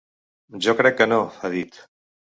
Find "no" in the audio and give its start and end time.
1.13-1.19